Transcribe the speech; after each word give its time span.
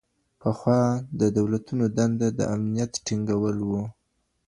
پخوا 0.41 0.81
د 1.19 1.21
دولتونو 1.37 1.85
دنده 1.97 2.27
د 2.39 2.41
امنيت 2.55 2.93
ټينګول 3.05 3.57
و. 3.69 3.71